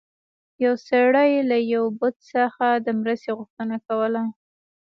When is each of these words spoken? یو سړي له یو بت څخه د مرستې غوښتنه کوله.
یو 0.63 0.73
سړي 0.87 1.31
له 1.49 1.57
یو 1.73 1.83
بت 1.99 2.15
څخه 2.33 2.67
د 2.85 2.87
مرستې 2.99 3.31
غوښتنه 3.37 3.75
کوله. 3.87 4.21